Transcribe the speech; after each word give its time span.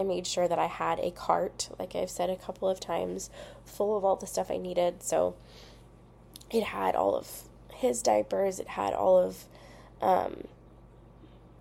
I 0.00 0.02
made 0.02 0.26
sure 0.26 0.48
that 0.48 0.58
I 0.58 0.66
had 0.66 0.98
a 1.00 1.10
cart, 1.10 1.68
like 1.78 1.94
I've 1.94 2.10
said 2.10 2.30
a 2.30 2.36
couple 2.36 2.68
of 2.68 2.80
times, 2.80 3.28
full 3.66 3.96
of 3.96 4.04
all 4.04 4.16
the 4.16 4.26
stuff 4.26 4.50
I 4.50 4.56
needed. 4.56 5.02
So 5.02 5.34
it 6.50 6.62
had 6.62 6.96
all 6.96 7.14
of 7.14 7.42
his 7.74 8.02
diapers, 8.02 8.58
it 8.58 8.68
had 8.68 8.94
all 8.94 9.18
of, 9.18 9.44
um, 10.00 10.44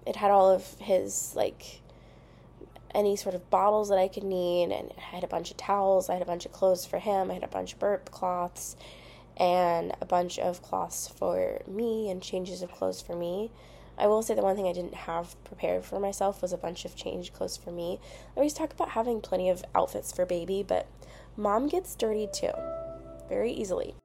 it 0.06 0.16
had 0.16 0.32
all 0.32 0.50
of 0.50 0.76
his 0.80 1.34
like 1.36 1.82
any 2.96 3.16
sort 3.16 3.36
of 3.36 3.50
bottles 3.50 3.90
that 3.90 3.98
I 3.98 4.08
could 4.08 4.24
need, 4.24 4.72
and 4.72 4.92
I 4.98 5.02
had 5.02 5.24
a 5.24 5.28
bunch 5.28 5.52
of 5.52 5.58
towels, 5.58 6.10
I 6.10 6.14
had 6.14 6.22
a 6.22 6.26
bunch 6.26 6.46
of 6.46 6.52
clothes 6.52 6.86
for 6.86 6.98
him, 6.98 7.30
I 7.30 7.36
had 7.36 7.44
a 7.44 7.48
bunch 7.48 7.74
of 7.74 7.80
burp 7.80 8.10
cloths, 8.10 8.76
and 9.38 9.94
a 10.02 10.06
bunch 10.06 10.40
of 10.40 10.62
cloths 10.62 11.08
for 11.08 11.62
me, 11.68 12.10
and 12.10 12.22
changes 12.22 12.62
of 12.62 12.72
clothes 12.72 13.02
for 13.02 13.16
me. 13.16 13.52
I 14.00 14.08
will 14.08 14.24
say 14.24 14.34
the 14.34 14.42
one 14.42 14.56
thing 14.56 14.68
I 14.68 14.72
didn't 14.72 14.94
have 14.94 15.36
prepared 15.44 15.84
for 15.84 16.00
myself 16.00 16.42
was 16.42 16.54
a 16.54 16.58
bunch 16.58 16.86
of 16.86 16.96
change 16.96 17.34
clothes 17.34 17.58
for 17.58 17.72
me. 17.72 18.00
I 18.30 18.38
always 18.38 18.54
talk 18.54 18.72
about 18.72 18.90
having 18.90 19.20
plenty 19.20 19.50
of 19.50 19.64
outfits 19.76 20.14
for 20.14 20.26
baby, 20.26 20.64
but 20.66 20.88
mom 21.36 21.68
gets 21.68 21.96
dirty 21.96 22.30
too, 22.32 22.52
very 23.28 23.52
easily. 23.52 23.96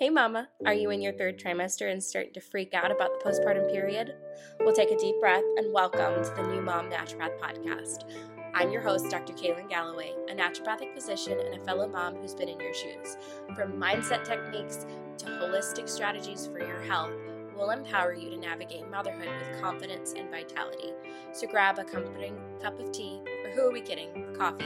Hey, 0.00 0.10
Mama, 0.10 0.48
are 0.66 0.74
you 0.74 0.90
in 0.90 1.00
your 1.00 1.12
third 1.12 1.38
trimester 1.38 1.90
and 1.90 2.02
starting 2.02 2.32
to 2.34 2.40
freak 2.40 2.74
out 2.74 2.90
about 2.90 3.10
the 3.12 3.30
postpartum 3.30 3.70
period? 3.70 4.14
We'll 4.58 4.74
take 4.74 4.90
a 4.90 4.96
deep 4.96 5.20
breath 5.20 5.44
and 5.56 5.72
welcome 5.72 6.22
to 6.24 6.32
the 6.36 6.48
New 6.48 6.60
Mom 6.60 6.90
Naturopath 6.90 7.38
podcast. 7.38 8.10
I'm 8.54 8.72
your 8.72 8.82
host, 8.82 9.08
Dr. 9.08 9.34
Kaylin 9.34 9.68
Galloway, 9.68 10.14
a 10.28 10.34
naturopathic 10.34 10.94
physician 10.94 11.38
and 11.38 11.60
a 11.60 11.64
fellow 11.64 11.86
mom 11.86 12.16
who's 12.16 12.34
been 12.34 12.48
in 12.48 12.58
your 12.58 12.74
shoes. 12.74 13.16
From 13.54 13.72
mindset 13.72 14.24
techniques 14.24 14.84
to 15.18 15.26
holistic 15.26 15.88
strategies 15.88 16.46
for 16.46 16.58
your 16.58 16.80
health, 16.80 17.12
we'll 17.58 17.70
empower 17.70 18.14
you 18.14 18.30
to 18.30 18.36
navigate 18.36 18.88
motherhood 18.88 19.28
with 19.28 19.60
confidence 19.60 20.14
and 20.16 20.30
vitality. 20.30 20.92
So 21.32 21.48
grab 21.48 21.78
a 21.78 21.84
comforting 21.84 22.38
cup 22.62 22.78
of 22.78 22.92
tea, 22.92 23.20
or 23.44 23.50
who 23.50 23.62
are 23.62 23.72
we 23.72 23.80
kidding, 23.80 24.34
coffee, 24.38 24.64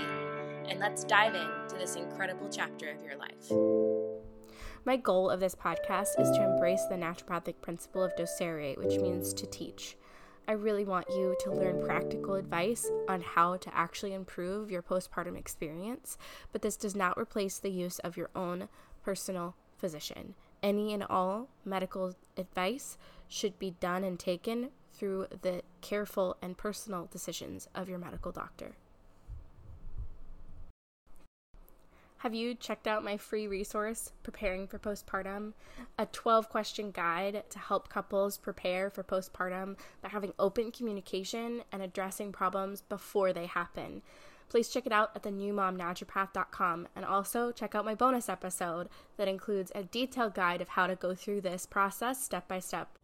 and 0.68 0.78
let's 0.78 1.04
dive 1.04 1.34
into 1.34 1.76
this 1.78 1.96
incredible 1.96 2.48
chapter 2.50 2.90
of 2.90 3.02
your 3.02 3.16
life. 3.16 3.50
My 4.84 4.96
goal 4.96 5.30
of 5.30 5.40
this 5.40 5.54
podcast 5.54 6.20
is 6.20 6.30
to 6.32 6.44
embrace 6.44 6.84
the 6.86 6.96
naturopathic 6.96 7.60
principle 7.62 8.02
of 8.02 8.14
docere, 8.16 8.76
which 8.76 9.00
means 9.00 9.32
to 9.34 9.46
teach. 9.46 9.96
I 10.48 10.52
really 10.52 10.84
want 10.84 11.06
you 11.10 11.36
to 11.40 11.52
learn 11.52 11.84
practical 11.84 12.34
advice 12.34 12.90
on 13.08 13.22
how 13.22 13.56
to 13.58 13.74
actually 13.74 14.12
improve 14.12 14.72
your 14.72 14.82
postpartum 14.82 15.38
experience, 15.38 16.18
but 16.50 16.62
this 16.62 16.76
does 16.76 16.96
not 16.96 17.16
replace 17.16 17.58
the 17.58 17.70
use 17.70 18.00
of 18.00 18.16
your 18.16 18.28
own 18.34 18.68
personal 19.04 19.54
physician. 19.78 20.34
Any 20.62 20.94
and 20.94 21.02
all 21.04 21.48
medical 21.64 22.14
advice 22.36 22.96
should 23.28 23.58
be 23.58 23.72
done 23.80 24.04
and 24.04 24.18
taken 24.18 24.70
through 24.92 25.26
the 25.42 25.62
careful 25.80 26.36
and 26.40 26.56
personal 26.56 27.08
decisions 27.10 27.68
of 27.74 27.88
your 27.88 27.98
medical 27.98 28.30
doctor. 28.30 28.76
Have 32.22 32.34
you 32.34 32.54
checked 32.54 32.86
out 32.86 33.02
my 33.02 33.16
free 33.16 33.48
resource, 33.48 34.12
Preparing 34.22 34.68
for 34.68 34.78
Postpartum? 34.78 35.54
A 35.98 36.06
12 36.06 36.48
question 36.48 36.92
guide 36.92 37.42
to 37.50 37.58
help 37.58 37.88
couples 37.88 38.38
prepare 38.38 38.90
for 38.90 39.02
postpartum 39.02 39.76
by 40.00 40.08
having 40.08 40.32
open 40.38 40.70
communication 40.70 41.62
and 41.72 41.82
addressing 41.82 42.30
problems 42.30 42.82
before 42.82 43.32
they 43.32 43.46
happen. 43.46 44.02
Please 44.52 44.68
check 44.68 44.84
it 44.84 44.92
out 44.92 45.12
at 45.16 45.22
thenewmomnaturopath.com 45.22 46.88
and 46.94 47.04
also 47.06 47.52
check 47.52 47.74
out 47.74 47.86
my 47.86 47.94
bonus 47.94 48.28
episode 48.28 48.90
that 49.16 49.26
includes 49.26 49.72
a 49.74 49.82
detailed 49.82 50.34
guide 50.34 50.60
of 50.60 50.68
how 50.68 50.86
to 50.86 50.94
go 50.94 51.14
through 51.14 51.40
this 51.40 51.64
process 51.64 52.22
step 52.22 52.48
by 52.48 52.58
step. 52.58 52.98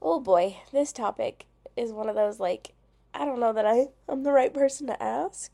Oh 0.00 0.20
boy, 0.20 0.56
this 0.72 0.90
topic 0.90 1.44
is 1.76 1.92
one 1.92 2.08
of 2.08 2.14
those 2.14 2.40
like, 2.40 2.72
I 3.12 3.26
don't 3.26 3.38
know 3.38 3.52
that 3.52 3.66
I, 3.66 3.88
I'm 4.08 4.22
the 4.22 4.32
right 4.32 4.54
person 4.54 4.86
to 4.86 5.02
ask. 5.02 5.52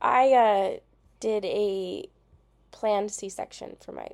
I, 0.00 0.32
uh, 0.32 0.76
did 1.18 1.44
a 1.44 2.08
planned 2.70 3.10
C-section 3.10 3.76
for 3.84 3.90
my 3.90 4.08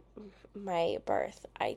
my 0.55 0.97
birth. 1.05 1.45
I 1.61 1.77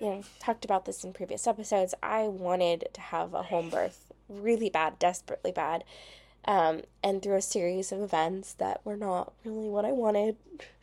you 0.00 0.06
know 0.06 0.22
talked 0.40 0.64
about 0.64 0.84
this 0.84 1.04
in 1.04 1.12
previous 1.12 1.46
episodes. 1.46 1.94
I 2.02 2.22
wanted 2.24 2.88
to 2.92 3.00
have 3.00 3.34
a 3.34 3.44
home 3.44 3.70
birth 3.70 4.12
really 4.28 4.68
bad, 4.68 4.98
desperately 4.98 5.52
bad. 5.52 5.84
Um, 6.46 6.82
and 7.02 7.22
through 7.22 7.36
a 7.36 7.42
series 7.42 7.90
of 7.92 8.00
events 8.00 8.52
that 8.54 8.80
were 8.84 8.96
not 8.96 9.32
really 9.44 9.68
what 9.68 9.84
I 9.84 9.92
wanted, 9.92 10.36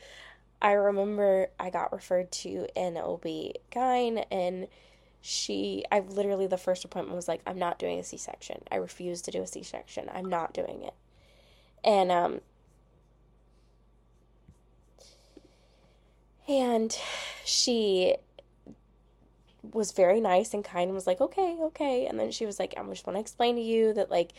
I 0.61 0.73
remember 0.73 1.49
I 1.59 1.69
got 1.69 1.91
referred 1.93 2.31
to 2.33 2.67
an 2.75 2.97
OB-GYN 2.97 4.25
and 4.31 4.67
she 5.21 5.85
I 5.91 5.99
literally 6.01 6.47
the 6.47 6.57
first 6.57 6.83
appointment 6.85 7.15
was 7.15 7.27
like 7.29 7.41
I'm 7.47 7.59
not 7.59 7.79
doing 7.79 7.99
a 7.99 8.03
C-section. 8.03 8.63
I 8.71 8.75
refuse 8.77 9.21
to 9.23 9.31
do 9.31 9.41
a 9.41 9.47
C-section. 9.47 10.09
I'm 10.13 10.29
not 10.29 10.53
doing 10.53 10.83
it. 10.83 10.93
And 11.83 12.11
um 12.11 12.41
And 16.47 16.97
she 17.45 18.15
was 19.71 19.91
very 19.91 20.19
nice 20.19 20.53
and 20.53 20.63
kind 20.63 20.85
and 20.89 20.95
was 20.95 21.07
like, 21.07 21.21
okay, 21.21 21.57
okay. 21.61 22.05
And 22.05 22.19
then 22.19 22.31
she 22.31 22.45
was 22.45 22.59
like, 22.59 22.73
I 22.77 22.83
just 22.83 23.07
want 23.07 23.15
to 23.15 23.21
explain 23.21 23.55
to 23.55 23.61
you 23.61 23.93
that, 23.93 24.11
like, 24.11 24.33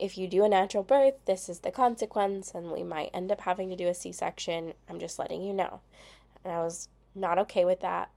if 0.00 0.16
you 0.16 0.26
do 0.26 0.44
a 0.44 0.48
natural 0.48 0.82
birth, 0.82 1.14
this 1.26 1.48
is 1.48 1.60
the 1.60 1.70
consequence, 1.70 2.52
and 2.54 2.72
we 2.72 2.82
might 2.82 3.10
end 3.12 3.30
up 3.30 3.42
having 3.42 3.68
to 3.68 3.76
do 3.76 3.86
a 3.88 3.94
C 3.94 4.12
section. 4.12 4.72
I'm 4.88 4.98
just 4.98 5.18
letting 5.18 5.42
you 5.42 5.52
know. 5.52 5.80
And 6.42 6.52
I 6.52 6.58
was 6.58 6.88
not 7.14 7.38
okay 7.38 7.64
with 7.66 7.80
that, 7.80 8.10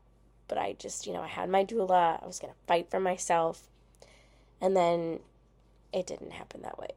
but 0.48 0.58
I 0.58 0.76
just, 0.80 1.06
you 1.06 1.14
know, 1.14 1.22
I 1.22 1.28
had 1.28 1.50
my 1.50 1.66
doula. 1.66 2.24
I 2.24 2.26
was 2.26 2.40
going 2.40 2.54
to 2.54 2.60
fight 2.68 2.90
for 2.90 3.00
myself. 3.00 3.64
And 4.62 4.78
then 4.78 5.20
it 5.92 6.08
didn't 6.08 6.32
happen 6.32 6.62
that 6.62 6.80
way. 6.80 6.92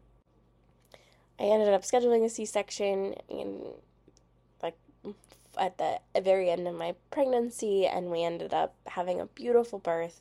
I 1.39 1.45
ended 1.45 1.75
up 1.75 1.83
scheduling 1.83 2.25
a 2.25 2.31
C 2.31 2.47
section 2.47 3.15
in 3.29 3.63
like 4.63 4.77
at 5.59 5.79
the 5.79 5.99
very 6.21 6.49
end 6.49 6.69
of 6.69 6.75
my 6.75 6.95
pregnancy, 7.11 7.87
and 7.87 8.11
we 8.11 8.23
ended 8.23 8.55
up 8.55 8.75
having 8.87 9.21
a 9.21 9.27
beautiful 9.27 9.81
birth. 9.81 10.21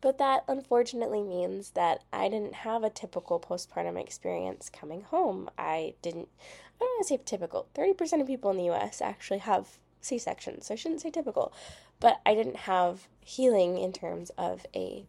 But 0.00 0.18
that 0.18 0.44
unfortunately 0.48 1.22
means 1.22 1.70
that 1.70 2.02
I 2.12 2.28
didn't 2.28 2.54
have 2.54 2.82
a 2.84 2.90
typical 2.90 3.38
postpartum 3.38 4.00
experience 4.00 4.70
coming 4.70 5.02
home. 5.02 5.50
I 5.58 5.94
didn't, 6.00 6.28
I 6.38 6.78
don't 6.80 6.88
want 6.88 7.06
to 7.06 7.08
say 7.08 7.20
typical. 7.24 7.68
30% 7.74 8.20
of 8.20 8.26
people 8.26 8.50
in 8.50 8.56
the 8.56 8.70
US 8.70 9.02
actually 9.02 9.40
have 9.40 9.78
C 10.00 10.18
sections, 10.18 10.66
so 10.66 10.74
I 10.74 10.76
shouldn't 10.76 11.02
say 11.02 11.10
typical. 11.10 11.52
But 12.00 12.20
I 12.24 12.34
didn't 12.34 12.56
have 12.56 13.08
healing 13.20 13.78
in 13.78 13.92
terms 13.92 14.30
of 14.38 14.64
a 14.74 15.04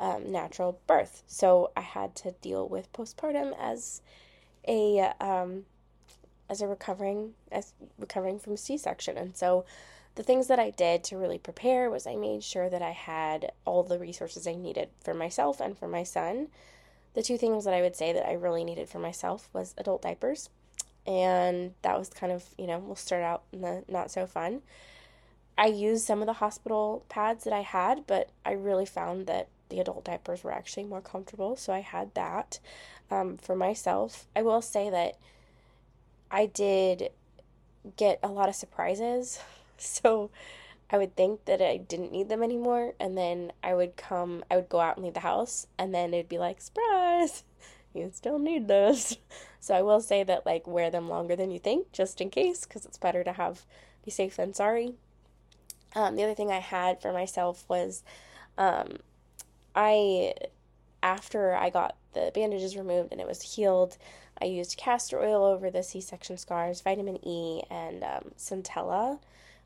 um, 0.00 0.32
natural 0.32 0.80
birth. 0.86 1.22
So 1.26 1.70
I 1.76 1.82
had 1.82 2.16
to 2.16 2.32
deal 2.32 2.68
with 2.68 2.92
postpartum 2.92 3.54
as 3.58 4.02
a 4.66 5.12
um, 5.20 5.64
as 6.50 6.60
a 6.60 6.66
recovering 6.66 7.34
as 7.52 7.72
recovering 7.98 8.38
from 8.38 8.56
C-section. 8.56 9.16
And 9.16 9.36
so 9.36 9.64
the 10.14 10.22
things 10.22 10.46
that 10.46 10.58
I 10.58 10.70
did 10.70 11.02
to 11.04 11.16
really 11.16 11.38
prepare 11.38 11.90
was 11.90 12.06
I 12.06 12.16
made 12.16 12.44
sure 12.44 12.70
that 12.70 12.82
I 12.82 12.92
had 12.92 13.52
all 13.64 13.82
the 13.82 13.98
resources 13.98 14.46
I 14.46 14.54
needed 14.54 14.90
for 15.02 15.14
myself 15.14 15.60
and 15.60 15.76
for 15.76 15.88
my 15.88 16.04
son. 16.04 16.48
The 17.14 17.22
two 17.22 17.36
things 17.36 17.64
that 17.64 17.74
I 17.74 17.80
would 17.80 17.96
say 17.96 18.12
that 18.12 18.26
I 18.26 18.32
really 18.32 18.64
needed 18.64 18.88
for 18.88 18.98
myself 18.98 19.48
was 19.52 19.74
adult 19.76 20.02
diapers. 20.02 20.50
And 21.06 21.74
that 21.82 21.98
was 21.98 22.08
kind 22.08 22.32
of, 22.32 22.44
you 22.56 22.66
know, 22.66 22.78
we'll 22.78 22.96
start 22.96 23.22
out 23.22 23.42
in 23.52 23.60
the 23.60 23.84
not 23.88 24.10
so 24.10 24.26
fun. 24.26 24.62
I 25.56 25.66
used 25.66 26.04
some 26.04 26.20
of 26.20 26.26
the 26.26 26.34
hospital 26.34 27.04
pads 27.08 27.44
that 27.44 27.52
I 27.52 27.60
had, 27.60 28.06
but 28.06 28.30
I 28.44 28.52
really 28.52 28.86
found 28.86 29.26
that 29.26 29.48
the 29.68 29.80
adult 29.80 30.04
diapers 30.04 30.42
were 30.42 30.52
actually 30.52 30.84
more 30.84 31.00
comfortable. 31.00 31.56
So 31.56 31.72
I 31.72 31.80
had 31.80 32.14
that 32.14 32.58
um, 33.10 33.36
for 33.36 33.54
myself. 33.54 34.26
I 34.34 34.42
will 34.42 34.62
say 34.62 34.90
that 34.90 35.16
I 36.30 36.46
did 36.46 37.10
get 37.96 38.18
a 38.22 38.28
lot 38.28 38.48
of 38.48 38.54
surprises. 38.54 39.40
So 39.78 40.30
I 40.90 40.98
would 40.98 41.16
think 41.16 41.44
that 41.46 41.60
I 41.60 41.76
didn't 41.78 42.12
need 42.12 42.28
them 42.28 42.42
anymore. 42.42 42.94
And 43.00 43.16
then 43.16 43.52
I 43.62 43.74
would 43.74 43.96
come, 43.96 44.44
I 44.50 44.56
would 44.56 44.68
go 44.68 44.80
out 44.80 44.96
and 44.96 45.04
leave 45.04 45.14
the 45.14 45.20
house. 45.20 45.66
And 45.78 45.94
then 45.94 46.14
it'd 46.14 46.28
be 46.28 46.38
like, 46.38 46.60
surprise, 46.60 47.44
you 47.94 48.10
still 48.12 48.38
need 48.38 48.68
those. 48.68 49.16
So 49.60 49.74
I 49.74 49.80
will 49.80 50.02
say 50.02 50.22
that, 50.24 50.44
like, 50.44 50.66
wear 50.66 50.90
them 50.90 51.08
longer 51.08 51.34
than 51.34 51.50
you 51.50 51.58
think, 51.58 51.90
just 51.90 52.20
in 52.20 52.28
case, 52.28 52.66
because 52.66 52.84
it's 52.84 52.98
better 52.98 53.24
to 53.24 53.32
have 53.32 53.64
be 54.04 54.10
safe 54.10 54.36
than 54.36 54.52
sorry. 54.52 54.92
Um, 55.94 56.16
the 56.16 56.24
other 56.24 56.34
thing 56.34 56.50
I 56.50 56.58
had 56.58 57.00
for 57.00 57.14
myself 57.14 57.64
was 57.66 58.02
um, 58.58 58.98
I, 59.74 60.34
after 61.02 61.54
I 61.54 61.70
got 61.70 61.96
the 62.12 62.30
bandages 62.34 62.76
removed 62.76 63.10
and 63.10 63.22
it 63.22 63.26
was 63.26 63.40
healed, 63.40 63.96
I 64.40 64.46
used 64.46 64.76
castor 64.76 65.20
oil 65.20 65.44
over 65.44 65.70
the 65.70 65.82
C 65.82 66.00
section 66.00 66.36
scars, 66.36 66.80
vitamin 66.80 67.18
E, 67.26 67.62
and 67.70 68.02
um, 68.02 68.32
centella, 68.36 69.18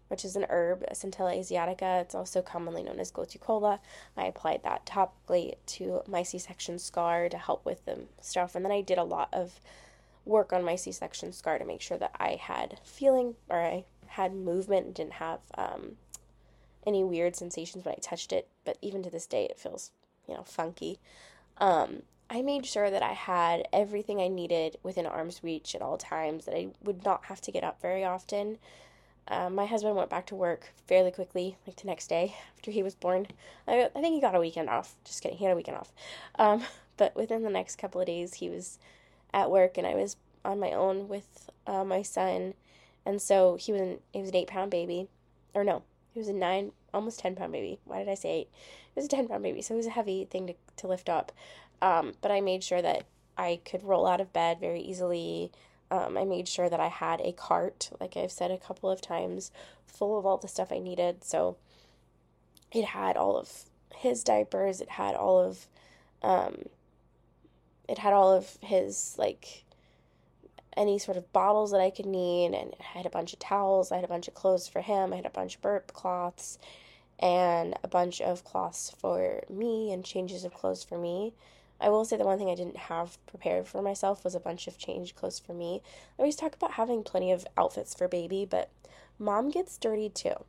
which 0.09 0.25
is 0.25 0.37
an 0.37 0.47
herb, 0.49 0.85
Centella 0.93 1.39
asiatica. 1.39 2.01
It's 2.01 2.15
also 2.15 2.43
commonly 2.43 2.83
known 2.83 2.99
as 2.99 3.13
gotu 3.13 3.41
kola. 3.41 3.81
I 4.17 4.25
applied 4.27 4.63
that 4.65 4.87
topically 4.87 5.55
to 5.67 6.03
my 6.09 6.23
C 6.23 6.39
section 6.39 6.79
scar 6.79 7.29
to 7.29 7.39
help 7.39 7.65
with 7.65 7.85
the 7.85 8.01
stuff. 8.21 8.55
And 8.55 8.65
then 8.65 8.73
I 8.73 8.81
did 8.81 8.99
a 8.99 9.05
lot 9.05 9.29
of 9.33 9.61
work 10.25 10.53
on 10.53 10.65
my 10.65 10.77
C 10.77 10.93
section 10.93 11.33
scar 11.33 11.59
to 11.59 11.65
make 11.65 11.81
sure 11.81 11.99
that 11.99 12.13
I 12.19 12.39
had 12.41 12.81
feeling 12.85 13.35
or 13.49 13.61
I 13.61 13.85
had 14.09 14.35
movement 14.35 14.87
and 14.87 14.95
didn't 14.95 15.13
have 15.15 15.41
um, 15.57 15.97
any 16.87 17.05
weird 17.05 17.37
sensations 17.37 17.85
when 17.85 17.95
I 17.95 18.01
touched 18.01 18.33
it. 18.33 18.49
But 18.65 18.79
even 18.83 19.03
to 19.03 19.11
this 19.11 19.27
day, 19.27 19.45
it 19.45 19.59
feels, 19.59 19.93
you 20.27 20.35
know, 20.35 20.43
funky. 20.43 20.99
Um, 21.59 22.03
I 22.31 22.43
made 22.43 22.67
sure 22.67 22.91
that 22.91 23.03
I 23.03 23.13
had 23.13 23.67
everything 23.73 24.21
I 24.21 24.29
needed 24.29 24.77
within 24.83 25.07
arm's 25.07 25.43
reach 25.43 25.75
at 25.75 25.81
all 25.81 25.97
times, 25.97 26.45
that 26.45 26.55
I 26.55 26.69
would 26.83 27.05
not 27.05 27.25
have 27.25 27.41
to 27.43 27.53
get 27.53 27.65
up 27.65 27.81
very 27.81 28.05
often. 28.05 28.59
Um, 29.31 29.55
my 29.55 29.67
husband 29.67 29.95
went 29.95 30.11
back 30.11 30.27
to 30.27 30.35
work 30.35 30.73
fairly 30.87 31.11
quickly, 31.11 31.57
like 31.67 31.77
the 31.77 31.87
next 31.87 32.09
day 32.09 32.35
after 32.57 32.71
he 32.71 32.83
was 32.83 32.95
born. 32.95 33.27
I, 33.67 33.91
I 33.95 34.01
think 34.01 34.15
he 34.15 34.21
got 34.21 34.35
a 34.35 34.41
weekend 34.41 34.71
off. 34.71 34.95
Just 35.05 35.23
kidding, 35.23 35.39
he 35.39 35.45
had 35.45 35.53
a 35.53 35.57
weekend 35.57 35.77
off. 35.77 35.93
Um, 36.39 36.63
but 36.97 37.15
within 37.15 37.43
the 37.43 37.51
next 37.51 37.77
couple 37.77 38.01
of 38.01 38.07
days, 38.07 38.35
he 38.35 38.49
was 38.49 38.79
at 39.33 39.51
work, 39.51 39.77
and 39.77 39.87
I 39.87 39.95
was 39.95 40.17
on 40.45 40.59
my 40.59 40.73
own 40.73 41.09
with 41.09 41.51
uh, 41.67 41.85
my 41.85 42.03
son. 42.03 42.55
And 43.05 43.21
so 43.21 43.57
he 43.57 43.73
was 43.73 43.81
an, 43.81 43.99
he 44.13 44.21
was 44.21 44.31
an 44.31 44.37
eight 44.37 44.49
pound 44.49 44.71
baby, 44.71 45.09
or 45.55 45.63
no, 45.63 45.83
he 46.13 46.19
was 46.19 46.29
a 46.29 46.33
nine, 46.33 46.73
almost 46.95 47.21
ten 47.21 47.37
pound 47.37 47.53
baby. 47.53 47.79
Why 47.85 47.99
did 47.99 48.09
I 48.09 48.15
say 48.15 48.31
eight? 48.31 48.49
It 48.95 48.97
was 48.97 49.05
a 49.05 49.09
ten 49.09 49.29
pound 49.29 49.43
baby, 49.43 49.63
so 49.63 49.75
it 49.75 49.79
was 49.79 49.87
a 49.87 49.91
heavy 49.91 50.25
thing 50.25 50.47
to 50.47 50.55
to 50.77 50.87
lift 50.89 51.09
up. 51.09 51.33
Um, 51.81 52.15
but 52.21 52.31
I 52.31 52.41
made 52.41 52.65
sure 52.65 52.83
that 52.83 53.05
I 53.37 53.61
could 53.65 53.85
roll 53.85 54.07
out 54.07 54.21
of 54.21 54.33
bed 54.33 54.59
very 54.59 54.81
easily. 54.81 55.53
Um, 55.91 56.19
I 56.19 56.25
made 56.25 56.49
sure 56.49 56.69
that 56.69 56.81
I 56.81 56.89
had 56.89 57.21
a 57.23 57.33
cart, 57.33 57.91
like 57.99 58.17
I've 58.17 58.33
said 58.33 58.51
a 58.51 58.59
couple 58.59 58.91
of 58.91 59.01
times, 59.01 59.51
full 59.87 60.19
of 60.19 60.27
all 60.27 60.37
the 60.37 60.49
stuff 60.49 60.71
I 60.71 60.79
needed. 60.79 61.25
So 61.25 61.57
it 62.73 62.85
had 62.85 63.17
all 63.17 63.37
of 63.39 63.65
his 63.95 64.23
diapers, 64.23 64.81
it 64.81 64.91
had 64.91 65.15
all 65.15 65.41
of, 65.41 65.67
um, 66.23 66.65
it 67.89 67.99
had 67.99 68.13
all 68.13 68.33
of 68.33 68.59
his, 68.61 69.15
like, 69.19 69.65
any 70.77 70.99
sort 70.99 71.17
of 71.17 71.33
bottles 71.33 71.71
that 71.73 71.81
I 71.81 71.91
could 71.91 72.07
need, 72.07 72.53
and 72.55 72.75
I 72.79 72.83
had 72.83 73.07
a 73.07 73.11
bunch 73.11 73.33
of 73.33 73.39
towels, 73.39 73.91
I 73.91 73.97
had 73.97 74.05
a 74.05 74.09
bunch 74.09 74.29
of 74.29 74.35
clothes 74.35 74.69
for 74.69 74.81
him, 74.81 75.13
I 75.13 75.17
had 75.17 75.27
a 75.27 75.31
bunch 75.31 75.57
of 75.57 75.63
burp 75.63 75.93
cloths, 75.93 76.59
and 77.19 77.77
a 77.83 77.89
bunch 77.89 78.21
of 78.21 78.45
cloths 78.45 78.95
for 78.97 79.43
me, 79.49 79.93
and 79.93 80.05
changes 80.05 80.45
of 80.45 80.55
clothes 80.55 80.85
for 80.85 80.99
me. 80.99 81.33
I 81.81 81.89
will 81.89 82.05
say 82.05 82.17
the 82.17 82.25
one 82.25 82.39
thing 82.39 82.51
I 82.51 82.55
didn't 82.55 82.77
have 82.77 83.25
prepared 83.27 83.67
for 83.69 83.81
myself 83.83 84.25
was 84.25 84.35
a 84.35 84.41
bunch 84.41 84.67
of 84.67 84.79
change 84.79 85.15
clothes 85.15 85.39
for 85.39 85.55
me. 85.55 85.83
I 86.19 86.23
always 86.23 86.37
talk 86.37 86.55
about 86.55 86.73
having 86.73 87.05
plenty 87.05 87.31
of 87.31 87.47
outfits 87.57 87.95
for 87.95 88.09
baby, 88.09 88.45
but 88.45 88.71
mom 89.19 89.51
gets 89.51 89.79
dirty 89.79 90.09
too, 90.09 90.45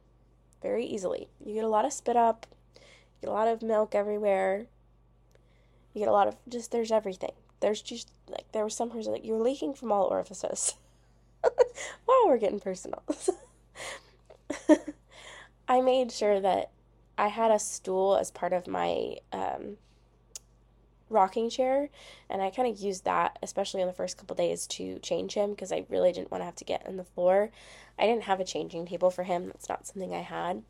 very 0.62 0.86
easily. 0.86 1.30
You 1.44 1.54
get 1.54 1.64
a 1.64 1.70
lot 1.70 1.86
of 1.86 1.94
spit 1.94 2.16
up, 2.16 2.48
you 2.76 2.82
get 3.22 3.30
a 3.30 3.34
lot 3.34 3.48
of 3.48 3.62
milk 3.62 3.94
everywhere, 3.94 4.66
you 5.94 6.00
get 6.00 6.08
a 6.10 6.14
lot 6.14 6.28
of 6.28 6.36
just, 6.48 6.72
there's 6.72 6.92
everything. 6.92 7.34
There's 7.60 7.82
just, 7.82 8.12
like, 8.28 8.52
there 8.52 8.64
was 8.64 8.76
some 8.76 8.90
person 8.90 9.12
like, 9.12 9.26
you're 9.26 9.40
leaking 9.40 9.74
from 9.74 9.92
all 9.92 10.06
orifices. 10.06 10.76
wow, 11.44 12.24
we're 12.26 12.38
getting 12.38 12.60
personal. 12.60 13.04
I 15.68 15.82
made 15.82 16.12
sure 16.12 16.40
that 16.40 16.72
I 17.18 17.28
had 17.28 17.52
a 17.52 17.60
stool 17.60 18.16
as 18.16 18.32
part 18.32 18.54
of 18.54 18.66
my 18.66 19.18
um, 19.32 19.78
rocking 21.10 21.50
chair 21.50 21.90
and 22.30 22.42
i 22.42 22.50
kind 22.50 22.68
of 22.68 22.80
used 22.80 23.04
that 23.06 23.38
especially 23.42 23.82
in 23.82 23.88
the 23.88 23.94
first 23.94 24.18
couple 24.18 24.36
days 24.36 24.68
to 24.68 25.00
change 25.00 25.34
him 25.34 25.52
because 25.52 25.72
i 25.72 25.86
really 25.90 26.12
didn't 26.12 26.32
want 26.32 26.42
to 26.42 26.46
have 26.46 26.56
to 26.56 26.66
get 26.66 26.86
on 26.88 26.98
the 26.98 27.04
floor. 27.04 27.52
I 27.98 28.06
didn't 28.06 28.24
have 28.24 28.40
a 28.40 28.46
changing 28.46 28.86
table 28.86 29.12
for 29.12 29.24
him 29.24 29.48
that's 29.48 29.68
not 29.68 29.86
something 29.86 30.14
i 30.14 30.22
had. 30.22 30.64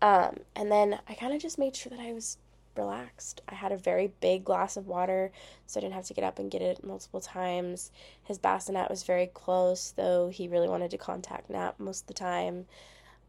Um, 0.00 0.38
and 0.54 0.70
then 0.70 0.98
i 1.08 1.14
kind 1.14 1.34
of 1.34 1.40
just 1.40 1.58
made 1.58 1.74
sure 1.76 1.90
that 1.90 2.00
i 2.00 2.12
was 2.12 2.38
relaxed. 2.74 3.42
I 3.48 3.54
had 3.54 3.72
a 3.72 3.76
very 3.76 4.12
big 4.20 4.44
glass 4.44 4.76
of 4.76 4.86
water 4.86 5.30
so 5.66 5.78
i 5.78 5.82
didn't 5.82 5.94
have 5.94 6.06
to 6.06 6.14
get 6.14 6.24
up 6.24 6.38
and 6.38 6.50
get 6.50 6.62
it 6.62 6.84
multiple 6.84 7.20
times. 7.20 7.90
His 8.24 8.38
bassinet 8.38 8.90
was 8.90 9.02
very 9.02 9.26
close 9.26 9.92
though 9.96 10.28
he 10.28 10.48
really 10.48 10.68
wanted 10.68 10.90
to 10.92 10.98
contact 10.98 11.50
nap 11.50 11.76
most 11.78 12.02
of 12.02 12.06
the 12.08 12.14
time. 12.14 12.66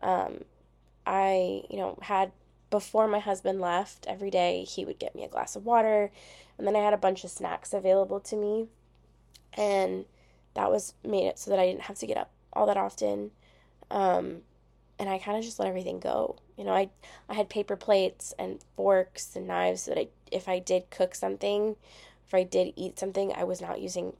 Um, 0.01 0.43
i 1.05 1.63
you 1.69 1.77
know 1.77 1.97
had 2.01 2.31
before 2.73 3.07
my 3.07 3.19
husband 3.19 3.61
left, 3.61 4.07
every 4.07 4.31
day 4.31 4.63
he 4.63 4.83
would 4.83 4.97
get 4.97 5.13
me 5.13 5.23
a 5.23 5.27
glass 5.27 5.55
of 5.55 5.63
water. 5.63 6.09
And 6.57 6.65
then 6.65 6.75
I 6.75 6.79
had 6.79 6.91
a 6.91 6.97
bunch 6.97 7.23
of 7.23 7.29
snacks 7.29 7.71
available 7.71 8.19
to 8.21 8.35
me. 8.35 8.65
And 9.55 10.05
that 10.55 10.71
was 10.71 10.95
made 11.05 11.27
it 11.27 11.37
so 11.37 11.51
that 11.51 11.59
I 11.59 11.67
didn't 11.67 11.83
have 11.83 11.99
to 11.99 12.07
get 12.07 12.17
up 12.17 12.31
all 12.51 12.65
that 12.65 12.75
often. 12.75 13.29
Um, 13.91 14.41
and 14.97 15.07
I 15.07 15.19
kind 15.19 15.37
of 15.37 15.43
just 15.43 15.59
let 15.59 15.67
everything 15.67 15.99
go. 15.99 16.37
You 16.57 16.63
know, 16.63 16.73
I 16.73 16.89
I 17.29 17.35
had 17.35 17.47
paper 17.47 17.75
plates 17.75 18.33
and 18.39 18.59
forks 18.75 19.35
and 19.35 19.45
knives 19.45 19.83
so 19.83 19.91
that 19.91 19.99
I, 19.99 20.07
if 20.31 20.49
I 20.49 20.57
did 20.57 20.89
cook 20.89 21.13
something, 21.13 21.75
if 22.25 22.33
I 22.33 22.41
did 22.41 22.73
eat 22.75 22.97
something, 22.97 23.33
I 23.35 23.43
was 23.43 23.61
not 23.61 23.81
using 23.81 24.13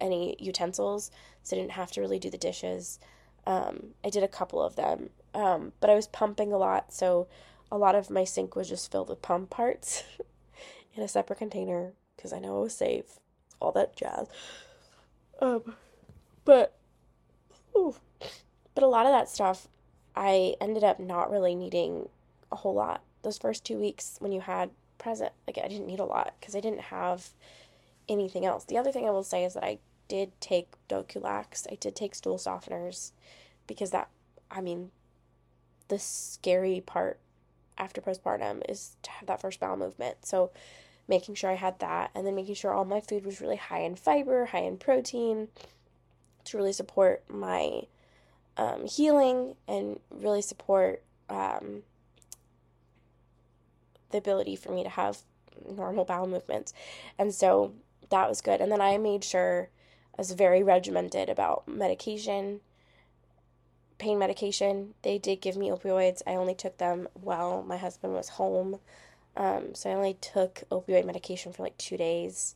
any 0.00 0.36
utensils, 0.38 1.10
so 1.42 1.56
I 1.56 1.58
didn't 1.58 1.72
have 1.72 1.90
to 1.92 2.00
really 2.00 2.20
do 2.20 2.30
the 2.30 2.38
dishes. 2.38 3.00
Um, 3.44 3.94
I 4.04 4.10
did 4.10 4.22
a 4.22 4.28
couple 4.28 4.62
of 4.62 4.76
them, 4.76 5.10
um, 5.34 5.72
but 5.80 5.90
I 5.90 5.96
was 5.96 6.06
pumping 6.06 6.52
a 6.52 6.58
lot, 6.58 6.92
so 6.92 7.26
a 7.70 7.78
lot 7.78 7.94
of 7.94 8.10
my 8.10 8.24
sink 8.24 8.56
was 8.56 8.68
just 8.68 8.90
filled 8.90 9.08
with 9.08 9.22
pump 9.22 9.50
parts 9.50 10.04
in 10.94 11.02
a 11.02 11.08
separate 11.08 11.38
container 11.38 11.92
because 12.16 12.32
I 12.32 12.38
know 12.38 12.58
it 12.58 12.62
was 12.62 12.74
safe, 12.74 13.18
all 13.60 13.72
that 13.72 13.96
jazz. 13.96 14.28
Um, 15.40 15.74
but, 16.44 16.76
ooh, 17.76 17.94
but 18.74 18.82
a 18.82 18.88
lot 18.88 19.06
of 19.06 19.12
that 19.12 19.28
stuff, 19.28 19.68
I 20.16 20.54
ended 20.60 20.82
up 20.82 20.98
not 20.98 21.30
really 21.30 21.54
needing 21.54 22.08
a 22.50 22.56
whole 22.56 22.74
lot. 22.74 23.02
Those 23.22 23.38
first 23.38 23.64
two 23.64 23.78
weeks 23.78 24.16
when 24.18 24.32
you 24.32 24.40
had 24.40 24.70
present, 24.96 25.32
like 25.46 25.58
I 25.62 25.68
didn't 25.68 25.86
need 25.86 26.00
a 26.00 26.04
lot 26.04 26.34
because 26.40 26.56
I 26.56 26.60
didn't 26.60 26.82
have 26.82 27.30
anything 28.08 28.44
else. 28.44 28.64
The 28.64 28.78
other 28.78 28.90
thing 28.90 29.06
I 29.06 29.10
will 29.10 29.22
say 29.22 29.44
is 29.44 29.54
that 29.54 29.64
I 29.64 29.78
did 30.08 30.32
take 30.40 30.72
Doculax. 30.88 31.66
I 31.70 31.76
did 31.76 31.94
take 31.94 32.14
stool 32.14 32.38
softeners 32.38 33.12
because 33.66 33.90
that, 33.90 34.08
I 34.50 34.60
mean, 34.60 34.90
the 35.88 35.98
scary 35.98 36.82
part 36.84 37.18
after 37.78 38.00
postpartum 38.00 38.62
is 38.68 38.96
to 39.02 39.10
have 39.10 39.26
that 39.26 39.40
first 39.40 39.60
bowel 39.60 39.76
movement. 39.76 40.26
So 40.26 40.50
making 41.06 41.34
sure 41.34 41.50
I 41.50 41.54
had 41.54 41.78
that 41.78 42.10
and 42.14 42.26
then 42.26 42.34
making 42.34 42.54
sure 42.54 42.72
all 42.72 42.84
my 42.84 43.00
food 43.00 43.24
was 43.24 43.40
really 43.40 43.56
high 43.56 43.80
in 43.80 43.96
fiber, 43.96 44.46
high 44.46 44.60
in 44.60 44.76
protein 44.76 45.48
to 46.44 46.56
really 46.56 46.72
support 46.72 47.24
my 47.28 47.82
um, 48.56 48.86
healing 48.86 49.54
and 49.66 50.00
really 50.10 50.42
support 50.42 51.02
um, 51.30 51.82
the 54.10 54.18
ability 54.18 54.56
for 54.56 54.72
me 54.72 54.82
to 54.82 54.88
have 54.88 55.18
normal 55.70 56.04
bowel 56.04 56.26
movements. 56.26 56.72
And 57.18 57.34
so 57.34 57.74
that 58.10 58.28
was 58.28 58.40
good. 58.40 58.60
And 58.60 58.70
then 58.70 58.80
I 58.80 58.98
made 58.98 59.24
sure 59.24 59.68
I 60.14 60.20
was 60.20 60.32
very 60.32 60.62
regimented 60.62 61.28
about 61.28 61.68
medication 61.68 62.60
pain 63.98 64.18
medication. 64.18 64.94
They 65.02 65.18
did 65.18 65.40
give 65.40 65.56
me 65.56 65.68
opioids. 65.70 66.22
I 66.26 66.34
only 66.34 66.54
took 66.54 66.78
them 66.78 67.08
while 67.14 67.62
my 67.62 67.76
husband 67.76 68.14
was 68.14 68.30
home. 68.30 68.80
Um, 69.36 69.74
so 69.74 69.90
I 69.90 69.94
only 69.94 70.14
took 70.14 70.64
opioid 70.70 71.04
medication 71.04 71.52
for 71.52 71.62
like 71.62 71.76
two 71.78 71.96
days. 71.96 72.54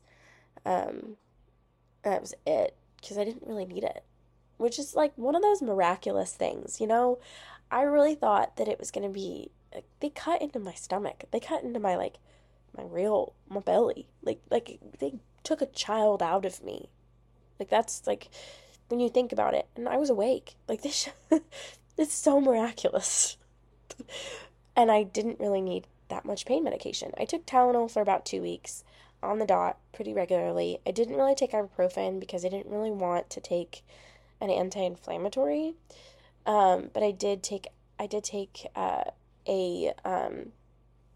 Um, 0.64 1.16
that 2.02 2.20
was 2.20 2.34
it 2.46 2.74
because 3.00 3.18
I 3.18 3.24
didn't 3.24 3.46
really 3.46 3.64
need 3.64 3.84
it, 3.84 4.04
which 4.56 4.78
is 4.78 4.94
like 4.94 5.12
one 5.16 5.34
of 5.34 5.42
those 5.42 5.62
miraculous 5.62 6.32
things, 6.32 6.80
you 6.80 6.86
know. 6.86 7.18
I 7.70 7.82
really 7.82 8.14
thought 8.14 8.56
that 8.56 8.68
it 8.68 8.78
was 8.78 8.90
gonna 8.90 9.08
be 9.08 9.50
like 9.74 9.84
they 10.00 10.10
cut 10.10 10.42
into 10.42 10.58
my 10.58 10.74
stomach. 10.74 11.24
They 11.30 11.40
cut 11.40 11.62
into 11.62 11.80
my 11.80 11.96
like 11.96 12.16
my 12.76 12.84
real 12.84 13.32
my 13.48 13.60
belly. 13.60 14.08
Like 14.22 14.40
like 14.50 14.78
they 14.98 15.14
took 15.44 15.62
a 15.62 15.66
child 15.66 16.22
out 16.22 16.44
of 16.44 16.62
me. 16.62 16.88
Like 17.58 17.70
that's 17.70 18.06
like 18.06 18.28
when 18.92 19.00
you 19.00 19.08
think 19.08 19.32
about 19.32 19.54
it. 19.54 19.66
And 19.74 19.88
I 19.88 19.96
was 19.96 20.10
awake. 20.10 20.54
Like 20.68 20.82
this, 20.82 21.08
it's 21.96 22.12
so 22.12 22.42
miraculous. 22.42 23.38
and 24.76 24.90
I 24.90 25.02
didn't 25.02 25.40
really 25.40 25.62
need 25.62 25.86
that 26.08 26.26
much 26.26 26.44
pain 26.44 26.62
medication. 26.62 27.10
I 27.18 27.24
took 27.24 27.46
Tylenol 27.46 27.90
for 27.90 28.02
about 28.02 28.26
two 28.26 28.42
weeks 28.42 28.84
on 29.22 29.38
the 29.38 29.46
dot 29.46 29.78
pretty 29.94 30.12
regularly. 30.12 30.78
I 30.86 30.90
didn't 30.90 31.16
really 31.16 31.34
take 31.34 31.52
ibuprofen 31.52 32.20
because 32.20 32.44
I 32.44 32.50
didn't 32.50 32.70
really 32.70 32.90
want 32.90 33.30
to 33.30 33.40
take 33.40 33.82
an 34.42 34.50
anti-inflammatory. 34.50 35.72
Um, 36.44 36.90
but 36.92 37.02
I 37.02 37.12
did 37.12 37.42
take 37.42 37.68
I 37.98 38.06
did 38.06 38.24
take 38.24 38.66
uh, 38.76 39.04
a 39.48 39.94
um, 40.04 40.52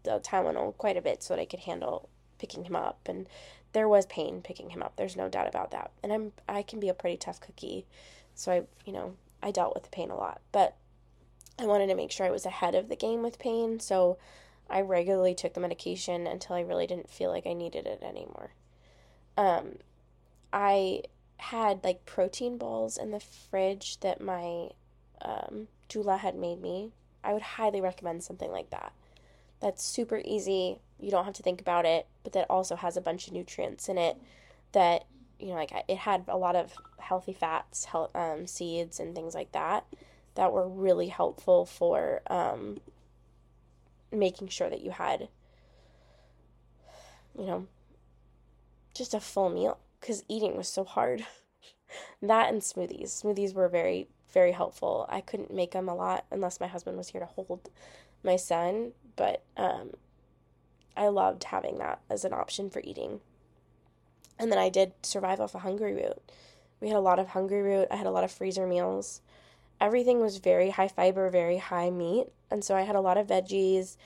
the 0.01 0.19
Tylenol 0.19 0.75
quite 0.77 0.97
a 0.97 1.01
bit 1.01 1.21
so 1.21 1.35
that 1.35 1.41
I 1.41 1.45
could 1.45 1.59
handle 1.59 2.09
picking 2.39 2.63
him 2.63 2.75
up 2.75 3.01
and 3.05 3.27
there 3.73 3.87
was 3.87 4.05
pain 4.05 4.41
picking 4.41 4.69
him 4.69 4.81
up. 4.81 4.95
There's 4.95 5.15
no 5.15 5.29
doubt 5.29 5.47
about 5.47 5.71
that. 5.71 5.91
And 6.03 6.11
I'm 6.13 6.31
I 6.47 6.61
can 6.61 6.79
be 6.79 6.89
a 6.89 6.93
pretty 6.93 7.17
tough 7.17 7.39
cookie. 7.39 7.85
So 8.35 8.51
I, 8.51 8.63
you 8.85 8.93
know, 8.93 9.15
I 9.41 9.51
dealt 9.51 9.73
with 9.73 9.83
the 9.83 9.89
pain 9.89 10.09
a 10.09 10.15
lot. 10.15 10.41
But 10.51 10.75
I 11.59 11.65
wanted 11.65 11.87
to 11.87 11.95
make 11.95 12.11
sure 12.11 12.25
I 12.25 12.31
was 12.31 12.45
ahead 12.45 12.75
of 12.75 12.87
the 12.87 12.95
game 12.95 13.23
with 13.23 13.39
pain, 13.39 13.79
so 13.79 14.17
I 14.69 14.81
regularly 14.81 15.33
took 15.33 15.53
the 15.53 15.59
medication 15.59 16.27
until 16.27 16.55
I 16.55 16.61
really 16.61 16.85
didn't 16.85 17.09
feel 17.09 17.31
like 17.31 17.47
I 17.47 17.53
needed 17.53 17.87
it 17.87 18.03
anymore. 18.03 18.51
Um 19.37 19.77
I 20.53 21.03
had 21.37 21.83
like 21.83 22.05
protein 22.05 22.57
balls 22.57 22.97
in 22.97 23.11
the 23.11 23.19
fridge 23.19 23.99
that 23.99 24.21
my 24.21 24.69
um, 25.21 25.67
doula 25.89 26.17
had 26.19 26.35
made 26.35 26.61
me. 26.61 26.91
I 27.23 27.33
would 27.33 27.41
highly 27.41 27.81
recommend 27.81 28.23
something 28.23 28.49
like 28.51 28.69
that 28.69 28.93
that's 29.59 29.83
super 29.83 30.21
easy. 30.23 30.79
You 30.99 31.11
don't 31.11 31.25
have 31.25 31.33
to 31.35 31.43
think 31.43 31.61
about 31.61 31.85
it, 31.85 32.07
but 32.23 32.33
that 32.33 32.49
also 32.49 32.75
has 32.75 32.97
a 32.97 33.01
bunch 33.01 33.27
of 33.27 33.33
nutrients 33.33 33.89
in 33.89 33.97
it 33.97 34.17
that, 34.71 35.05
you 35.39 35.47
know, 35.47 35.55
like 35.55 35.71
it 35.87 35.97
had 35.97 36.25
a 36.27 36.37
lot 36.37 36.55
of 36.55 36.73
healthy 36.99 37.33
fats, 37.33 37.85
health, 37.85 38.15
um, 38.15 38.47
seeds, 38.47 38.99
and 38.99 39.15
things 39.15 39.35
like 39.35 39.51
that 39.51 39.85
that 40.35 40.53
were 40.53 40.67
really 40.67 41.07
helpful 41.07 41.65
for 41.65 42.21
um, 42.27 42.77
making 44.11 44.47
sure 44.47 44.69
that 44.69 44.81
you 44.81 44.91
had, 44.91 45.29
you 47.37 47.45
know, 47.45 47.67
just 48.93 49.13
a 49.13 49.19
full 49.19 49.49
meal 49.49 49.79
because 49.99 50.23
eating 50.27 50.55
was 50.55 50.67
so 50.67 50.83
hard. 50.83 51.25
that 52.21 52.53
and 52.53 52.61
smoothies. 52.61 53.09
Smoothies 53.09 53.53
were 53.53 53.67
very, 53.67 54.07
very 54.31 54.51
helpful. 54.51 55.05
I 55.09 55.21
couldn't 55.21 55.53
make 55.53 55.71
them 55.71 55.89
a 55.89 55.95
lot 55.95 56.25
unless 56.31 56.59
my 56.59 56.67
husband 56.67 56.97
was 56.97 57.09
here 57.09 57.21
to 57.21 57.27
hold 57.27 57.69
my 58.23 58.35
son, 58.35 58.91
but 59.17 59.43
um, 59.57 59.91
I 60.95 61.09
loved 61.09 61.43
having 61.43 61.77
that 61.79 61.99
as 62.09 62.23
an 62.23 62.33
option 62.33 62.69
for 62.69 62.81
eating. 62.83 63.19
And 64.39 64.49
then 64.51 64.59
I 64.59 64.69
did 64.69 64.93
survive 65.03 65.41
off 65.41 65.55
a 65.55 65.59
Hungryroot. 65.59 66.19
We 66.79 66.87
had 66.87 66.97
a 66.97 67.01
lot 67.01 67.19
of 67.19 67.29
Hungryroot. 67.29 67.87
I 67.91 67.97
had 67.97 68.07
a 68.07 68.11
lot 68.11 68.23
of 68.23 68.31
freezer 68.31 68.65
meals. 68.65 69.21
Everything 69.81 70.21
was 70.21 70.37
very 70.37 70.69
high 70.69 70.87
fiber, 70.87 71.29
very 71.29 71.57
high 71.57 71.89
meat. 71.89 72.27
And 72.49 72.63
so 72.63 72.75
I 72.75 72.81
had 72.81 72.95
a 72.95 73.01
lot 73.01 73.17
of 73.17 73.27
veggies, 73.27 73.97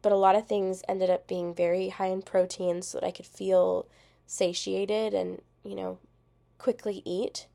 but 0.00 0.12
a 0.12 0.16
lot 0.16 0.36
of 0.36 0.46
things 0.46 0.82
ended 0.88 1.10
up 1.10 1.26
being 1.26 1.54
very 1.54 1.88
high 1.88 2.06
in 2.06 2.22
protein 2.22 2.82
so 2.82 2.98
that 2.98 3.06
I 3.06 3.10
could 3.10 3.26
feel 3.26 3.86
satiated 4.26 5.12
and, 5.12 5.42
you 5.64 5.74
know, 5.74 5.98
quickly 6.58 7.02
eat. 7.04 7.46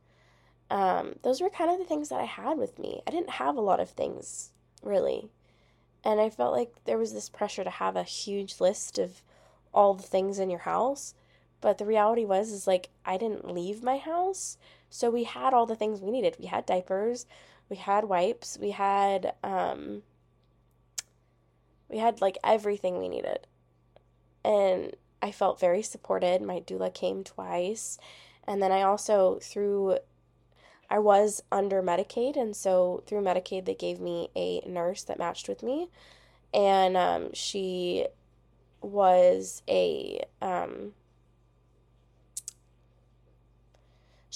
Um, 0.69 1.15
those 1.23 1.41
were 1.41 1.49
kind 1.49 1.71
of 1.71 1.79
the 1.79 1.85
things 1.85 2.09
that 2.09 2.19
I 2.19 2.25
had 2.25 2.57
with 2.57 2.79
me. 2.79 3.01
I 3.07 3.11
didn't 3.11 3.31
have 3.31 3.55
a 3.55 3.61
lot 3.61 3.79
of 3.79 3.89
things, 3.89 4.51
really. 4.83 5.29
And 6.05 6.21
I 6.21 6.29
felt 6.29 6.53
like 6.53 6.71
there 6.85 6.99
was 6.99 7.13
this 7.13 7.29
pressure 7.29 7.63
to 7.63 7.69
have 7.69 7.95
a 7.95 8.03
huge 8.03 8.61
list 8.61 8.99
of 8.99 9.23
all 9.73 9.95
the 9.95 10.03
things 10.03 10.37
in 10.37 10.51
your 10.51 10.59
house. 10.59 11.15
But 11.61 11.79
the 11.79 11.85
reality 11.85 12.25
was 12.25 12.51
is 12.51 12.67
like 12.67 12.89
I 13.03 13.17
didn't 13.17 13.51
leave 13.51 13.81
my 13.81 13.97
house, 13.97 14.57
so 14.89 15.09
we 15.09 15.23
had 15.23 15.51
all 15.53 15.65
the 15.65 15.75
things 15.75 15.99
we 15.99 16.11
needed. 16.11 16.37
We 16.39 16.45
had 16.45 16.67
diapers, 16.67 17.25
we 17.69 17.77
had 17.77 18.05
wipes, 18.05 18.57
we 18.61 18.69
had 18.71 19.33
um 19.43 20.03
we 21.89 21.97
had 21.97 22.21
like 22.21 22.37
everything 22.43 22.99
we 22.99 23.09
needed. 23.09 23.47
And 24.43 24.95
I 25.23 25.31
felt 25.31 25.59
very 25.59 25.81
supported. 25.81 26.41
My 26.43 26.59
doula 26.59 26.93
came 26.93 27.23
twice. 27.23 27.97
And 28.47 28.61
then 28.61 28.71
I 28.71 28.83
also 28.83 29.39
through 29.41 29.97
I 30.89 30.99
was 30.99 31.43
under 31.51 31.81
Medicaid, 31.81 32.37
and 32.37 32.55
so 32.55 33.03
through 33.07 33.21
Medicaid, 33.21 33.65
they 33.65 33.75
gave 33.75 33.99
me 33.99 34.29
a 34.35 34.61
nurse 34.67 35.03
that 35.03 35.19
matched 35.19 35.47
with 35.47 35.63
me, 35.63 35.89
and 36.53 36.95
um, 36.95 37.33
she 37.33 38.07
was 38.81 39.63
a 39.67 40.23
um, 40.41 40.93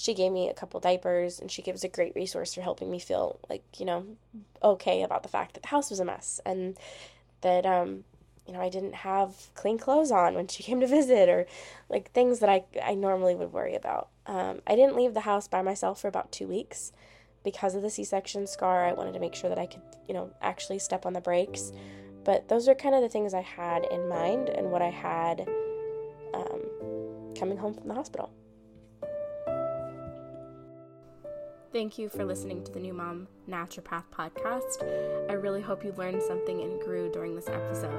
she 0.00 0.14
gave 0.14 0.32
me 0.32 0.48
a 0.48 0.54
couple 0.54 0.80
diapers 0.80 1.38
and 1.38 1.50
she 1.50 1.62
gives 1.62 1.84
a 1.84 1.88
great 1.88 2.14
resource 2.14 2.54
for 2.54 2.62
helping 2.62 2.90
me 2.90 2.98
feel 2.98 3.38
like 3.50 3.62
you 3.78 3.84
know 3.84 4.04
okay 4.62 5.02
about 5.02 5.22
the 5.22 5.28
fact 5.28 5.54
that 5.54 5.62
the 5.62 5.68
house 5.68 5.90
was 5.90 6.00
a 6.00 6.04
mess 6.04 6.40
and 6.46 6.78
that 7.42 7.66
um 7.66 8.04
you 8.50 8.56
know 8.56 8.62
I 8.62 8.68
didn't 8.68 8.96
have 8.96 9.32
clean 9.54 9.78
clothes 9.78 10.10
on 10.10 10.34
when 10.34 10.48
she 10.48 10.62
came 10.64 10.80
to 10.80 10.86
visit 10.88 11.28
or 11.28 11.46
like 11.88 12.10
things 12.10 12.40
that 12.40 12.48
I 12.48 12.64
I 12.82 12.94
normally 12.94 13.36
would 13.36 13.52
worry 13.52 13.76
about. 13.76 14.08
Um, 14.26 14.60
I 14.66 14.74
didn't 14.74 14.96
leave 14.96 15.14
the 15.14 15.20
house 15.20 15.46
by 15.46 15.62
myself 15.62 16.00
for 16.00 16.08
about 16.08 16.32
two 16.32 16.48
weeks 16.48 16.92
because 17.44 17.76
of 17.76 17.82
the 17.82 17.90
C-section 17.90 18.48
scar. 18.48 18.84
I 18.84 18.92
wanted 18.92 19.14
to 19.14 19.20
make 19.20 19.36
sure 19.36 19.48
that 19.48 19.58
I 19.58 19.66
could 19.66 19.82
you 20.08 20.14
know 20.14 20.30
actually 20.42 20.80
step 20.80 21.06
on 21.06 21.12
the 21.12 21.20
brakes. 21.20 21.70
But 22.24 22.48
those 22.48 22.68
are 22.68 22.74
kind 22.74 22.94
of 22.94 23.02
the 23.02 23.08
things 23.08 23.32
I 23.32 23.40
had 23.40 23.86
in 23.86 24.08
mind 24.08 24.48
and 24.48 24.72
what 24.72 24.82
I 24.82 24.90
had 24.90 25.48
um, 26.34 26.60
coming 27.38 27.56
home 27.56 27.72
from 27.72 27.86
the 27.88 27.94
hospital. 27.94 28.30
Thank 31.72 31.98
you 31.98 32.08
for 32.08 32.24
listening 32.24 32.64
to 32.64 32.72
the 32.72 32.80
New 32.80 32.92
Mom 32.92 33.28
Naturopath 33.48 34.02
podcast. 34.12 34.82
I 35.30 35.34
really 35.34 35.60
hope 35.60 35.84
you 35.84 35.92
learned 35.92 36.20
something 36.20 36.62
and 36.62 36.80
grew 36.80 37.08
during 37.12 37.36
this 37.36 37.48
episode. 37.48 37.94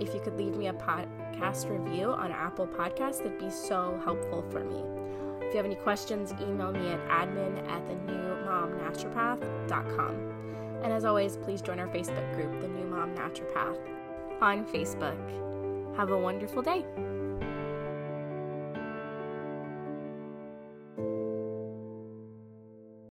If 0.00 0.12
you 0.14 0.20
could 0.20 0.36
leave 0.36 0.56
me 0.56 0.66
a 0.66 0.72
podcast 0.72 1.70
review 1.70 2.10
on 2.10 2.32
Apple 2.32 2.66
Podcasts, 2.66 3.18
that'd 3.18 3.38
be 3.38 3.50
so 3.50 4.00
helpful 4.02 4.44
for 4.50 4.64
me. 4.64 4.82
If 5.46 5.54
you 5.54 5.58
have 5.58 5.66
any 5.66 5.76
questions, 5.76 6.32
email 6.40 6.72
me 6.72 6.88
at 6.88 6.98
admin 7.08 7.64
at 7.68 7.86
the 7.86 7.94
newmomnaturopath.com. 7.94 10.14
And 10.82 10.92
as 10.92 11.04
always, 11.04 11.36
please 11.36 11.62
join 11.62 11.78
our 11.78 11.86
Facebook 11.86 12.34
group, 12.34 12.60
The 12.60 12.66
New 12.66 12.86
Mom 12.86 13.14
Naturopath, 13.14 13.78
on 14.40 14.66
Facebook. 14.66 15.16
Have 15.96 16.10
a 16.10 16.18
wonderful 16.18 16.62
day. 16.62 16.84